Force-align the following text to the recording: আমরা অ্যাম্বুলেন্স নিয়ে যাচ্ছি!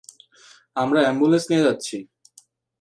আমরা 0.75 0.99
অ্যাম্বুলেন্স 1.01 1.45
নিয়ে 1.49 1.65
যাচ্ছি! 1.65 1.97